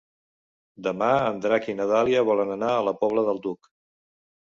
Demà 0.87 1.09
en 1.27 1.37
Drac 1.45 1.69
i 1.73 1.77
na 1.83 1.89
Dàlia 1.93 2.25
volen 2.33 2.57
anar 2.59 2.75
a 2.75 2.83
la 2.91 2.99
Pobla 3.05 3.29
del 3.33 3.47
Duc. 3.49 3.75